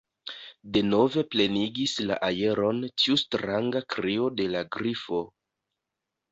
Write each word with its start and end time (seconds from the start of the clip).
Denove 0.77 1.23
plenigis 1.35 1.93
la 2.13 2.17
aeron 2.29 2.81
tiu 3.03 3.21
stranga 3.25 3.85
krio 3.97 4.33
de 4.41 4.51
la 4.57 4.67
Grifo. 4.81 5.25